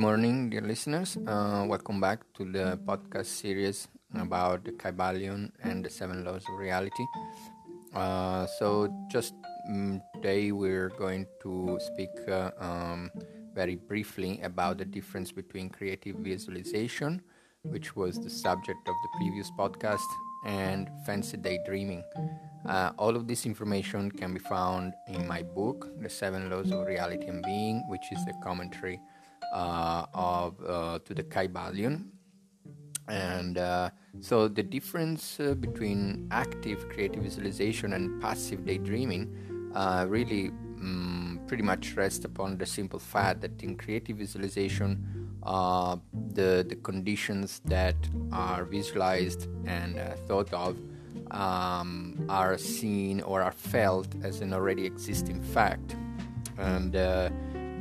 [0.00, 1.18] morning, dear listeners.
[1.26, 6.58] Uh, welcome back to the podcast series about the Kybalion and the seven laws of
[6.58, 7.04] reality.
[7.94, 9.34] Uh, so, just
[9.68, 13.10] um, today we're going to speak uh, um,
[13.52, 17.20] very briefly about the difference between creative visualization,
[17.64, 20.08] which was the subject of the previous podcast,
[20.46, 22.02] and fancy daydreaming.
[22.64, 26.86] Uh, all of this information can be found in my book, The Seven Laws of
[26.86, 28.98] Reality and Being, which is the commentary
[29.52, 32.10] of uh, to the Kybalion.
[33.08, 40.48] And uh, so the difference uh, between active creative visualization and passive daydreaming uh, really
[40.80, 45.96] um, pretty much rests upon the simple fact that in creative visualization, uh,
[46.34, 47.96] the the conditions that
[48.32, 50.76] are visualized and thought of
[51.30, 55.96] um, are seen or are felt as an already existing fact,
[56.58, 56.94] and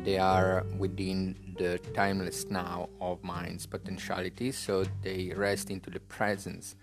[0.04, 6.76] they are within the timeless now of mind's potentiality, so they rest into the presence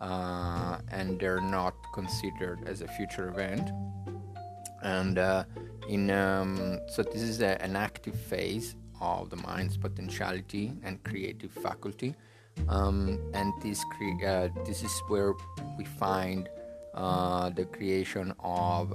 [0.00, 3.70] uh, and they're not considered as a future event.
[4.82, 5.44] And uh,
[5.88, 11.52] in um, so this is a, an active phase of the mind's potentiality and creative
[11.52, 12.14] faculty,
[12.68, 15.34] um, and this cre- uh, this is where
[15.78, 16.48] we find
[16.94, 18.94] uh, the creation of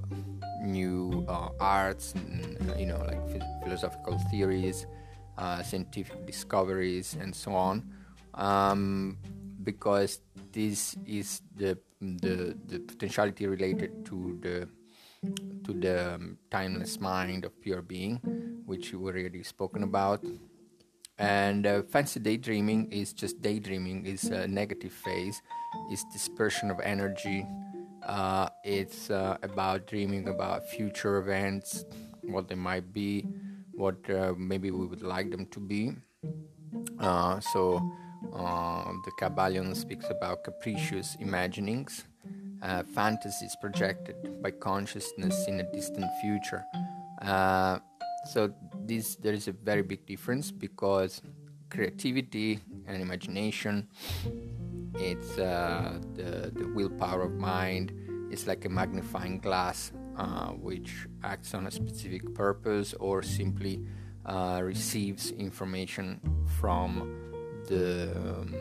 [0.62, 3.22] new uh, arts, and, you know, like
[3.64, 4.86] philosophical theories,
[5.38, 7.84] uh, scientific discoveries, and so on,
[8.34, 9.18] um,
[9.64, 14.68] because this is the, the the potentiality related to the
[15.64, 18.22] to the um, timeless mind of pure being,
[18.66, 20.24] which we already spoken about.
[21.20, 25.42] And uh, fancy daydreaming is just daydreaming, is a negative phase,
[25.92, 27.46] is dispersion of energy.
[28.08, 31.84] Uh, it's uh, about dreaming about future events,
[32.24, 33.28] what they might be,
[33.74, 35.92] what uh, maybe we would like them to be.
[37.00, 37.82] Uh, so
[38.34, 42.06] uh, the Kybalion speaks about capricious imaginings,
[42.62, 46.64] uh, fantasies projected by consciousness in a distant future.
[48.32, 48.54] So
[48.86, 51.22] this there is a very big difference because
[51.70, 53.88] creativity and imagination
[54.96, 57.92] it's uh, the, the willpower of mind
[58.32, 63.86] It's like a magnifying glass uh, which acts on a specific purpose or simply
[64.26, 66.20] uh, receives information
[66.60, 68.56] from the um,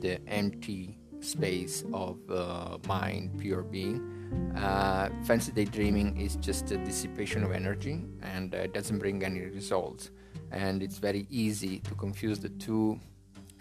[0.00, 4.14] the empty space of uh, mind, pure being.
[4.56, 10.10] Uh, fancy daydreaming is just a dissipation of energy and uh, doesn't bring any results.
[10.50, 13.00] And it's very easy to confuse the two.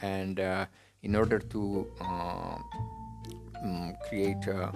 [0.02, 0.66] And uh,
[1.03, 2.63] in order to um,
[4.08, 4.72] create a,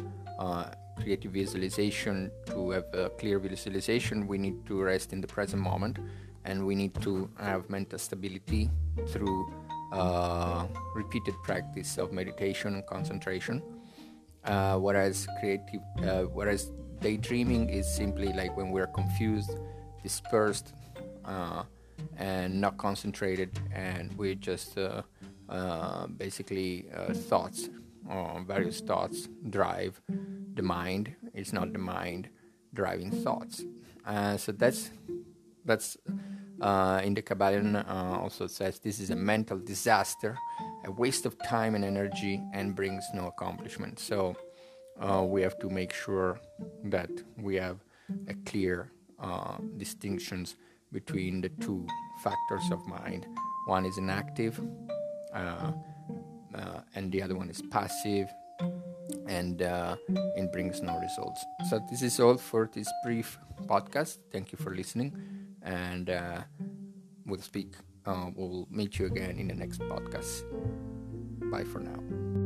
[1.01, 5.97] creative visualization, to have a clear visualization, we need to rest in the present moment
[6.45, 8.69] and we need to have mental stability
[9.07, 9.51] through
[9.91, 10.65] uh,
[10.95, 13.61] repeated practice of meditation and concentration.
[14.43, 19.57] Uh, whereas creative, uh, whereas daydreaming is simply like when we're confused,
[20.01, 20.73] dispersed,
[21.25, 21.63] uh,
[22.17, 25.03] and not concentrated, and we just uh,
[26.17, 27.69] basically thoughts,
[28.45, 30.01] various thoughts drive
[30.53, 31.15] the mind.
[31.33, 32.29] It's not the mind
[32.73, 33.63] driving thoughts.
[34.05, 34.89] Uh, so that's
[35.65, 35.97] that's
[36.61, 40.37] uh, in the Kybalion uh, also says this is a mental disaster,
[40.85, 43.99] a waste of time and energy, and brings no accomplishment.
[43.99, 44.35] So
[44.99, 46.39] uh, we have to make sure
[46.85, 47.83] that we have
[48.27, 50.55] a clear uh, distinctions
[50.91, 51.87] between the two
[52.23, 53.25] factors of mind.
[53.65, 54.59] One is an active,
[55.33, 55.71] uh,
[56.95, 58.27] and the other one is passive
[59.27, 59.95] and uh,
[60.35, 61.45] it brings no results.
[61.69, 64.17] So, this is all for this brief podcast.
[64.31, 65.15] Thank you for listening,
[65.61, 66.41] and uh,
[67.25, 67.73] we'll speak,
[68.05, 70.43] uh, we'll meet you again in the next podcast.
[71.51, 72.40] Bye for now.